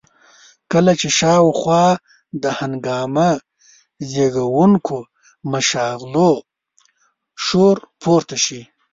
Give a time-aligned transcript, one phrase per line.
[0.71, 1.85] کله چې شاوخوا
[2.43, 3.29] د هنګامه
[4.11, 4.97] زېږوونکو
[5.51, 6.31] مشاغلو
[7.45, 8.61] شور پورته شي.